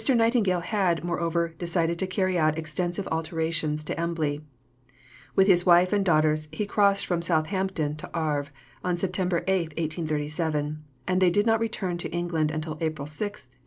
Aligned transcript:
Nightingale 0.11 0.61
had, 0.61 1.03
moreover, 1.03 1.49
decided 1.59 1.99
to 1.99 2.07
carry 2.07 2.35
out 2.35 2.57
extensive 2.57 3.07
alterations 3.11 3.87
at 3.87 3.99
Embley. 3.99 4.41
With 5.35 5.45
his 5.45 5.63
wife 5.63 5.93
and 5.93 6.03
daughters, 6.03 6.49
he 6.51 6.65
crossed 6.65 7.05
from 7.05 7.21
Southampton 7.21 7.95
to 7.97 8.09
Havre 8.11 8.47
on 8.83 8.97
September 8.97 9.43
8, 9.45 9.77
1837, 9.77 10.83
and 11.07 11.21
they 11.21 11.29
did 11.29 11.45
not 11.45 11.59
return 11.59 11.99
to 11.99 12.09
England 12.09 12.49
till 12.63 12.79
April 12.81 13.05
6, 13.05 13.41
1839. 13.41 13.57